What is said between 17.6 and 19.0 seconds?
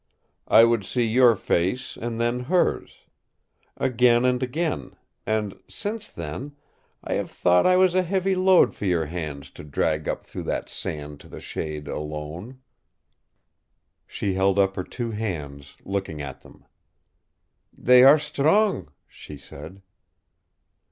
"They are strong,"